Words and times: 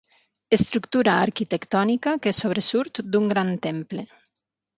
Estructura 0.55 1.13
arquitectònica 1.25 2.15
que 2.25 2.33
sobresurt 2.39 3.03
d'un 3.13 3.29
gran 3.35 3.53
temple. 3.69 4.09